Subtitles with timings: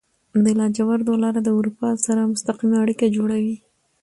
[0.43, 3.55] د لاجوردو لاره د اروپا سره مستقیمه اړیکه جوړوي.